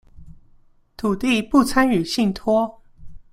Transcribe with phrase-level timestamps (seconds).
[0.97, 2.79] 土地不參與信託